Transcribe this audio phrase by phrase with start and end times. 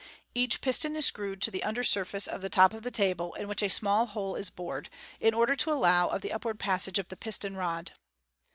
[0.33, 3.47] Each piston is screwed to the under surface of the top of the table, in
[3.47, 4.87] which a small hole is kored,
[5.19, 7.91] in order to allow of the upward passage of the piston rod.